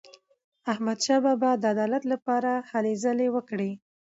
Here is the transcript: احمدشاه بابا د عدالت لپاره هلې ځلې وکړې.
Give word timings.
احمدشاه 0.71 1.19
بابا 1.25 1.51
د 1.57 1.63
عدالت 1.73 2.03
لپاره 2.13 2.51
هلې 2.71 2.93
ځلې 3.03 3.27
وکړې. 3.35 3.71